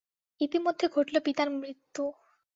ইতিমধ্যে 0.41 0.85
ঘটল 0.95 1.15
পিতার 1.25 1.49
মৃত্যু। 1.51 2.03